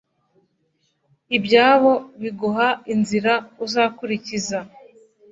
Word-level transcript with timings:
ibyabo 1.37 1.93
biguha 2.21 2.69
inzira 2.93 3.33
uzakurikiza, 3.65 4.59